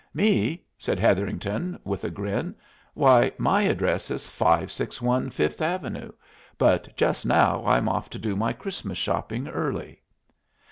"Me?" 0.15 0.63
said 0.79 0.97
Hetherington 0.99 1.79
with 1.83 2.03
a 2.03 2.09
grin, 2.09 2.55
"why, 2.95 3.31
my 3.37 3.61
address 3.61 4.09
is 4.09 4.27
561 4.27 5.29
Fifth 5.29 5.61
Avenue, 5.61 6.11
but 6.57 6.97
just 6.97 7.23
now 7.23 7.63
I'm 7.67 7.87
off 7.87 8.09
to 8.09 8.17
do 8.17 8.35
my 8.35 8.51
Christmas 8.51 8.97
shopping 8.97 9.47
early." 9.47 10.01